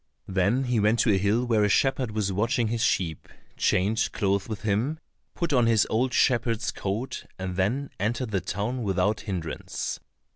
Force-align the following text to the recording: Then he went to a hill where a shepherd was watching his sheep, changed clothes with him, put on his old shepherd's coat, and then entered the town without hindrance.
Then 0.27 0.63
he 0.63 0.79
went 0.79 0.97
to 1.01 1.11
a 1.13 1.17
hill 1.19 1.45
where 1.45 1.63
a 1.63 1.69
shepherd 1.69 2.09
was 2.09 2.33
watching 2.33 2.69
his 2.69 2.83
sheep, 2.83 3.29
changed 3.55 4.13
clothes 4.13 4.49
with 4.49 4.63
him, 4.63 4.97
put 5.35 5.53
on 5.53 5.67
his 5.67 5.85
old 5.91 6.11
shepherd's 6.11 6.71
coat, 6.71 7.27
and 7.37 7.55
then 7.55 7.91
entered 7.99 8.31
the 8.31 8.41
town 8.41 8.81
without 8.81 9.19
hindrance. 9.19 9.99